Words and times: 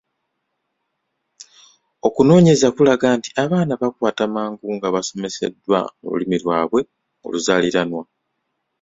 Okunoonyereza 2.07 2.67
kulaga 2.75 3.07
nti 3.17 3.29
abaana 3.43 3.73
bakwata 3.81 4.23
mangu 4.35 4.67
nga 4.75 4.87
basomeseddwa 4.93 5.79
mu 5.99 6.07
lulimi 6.11 6.37
lwabwe 6.43 6.79
oluzaaliranwa. 7.25 8.03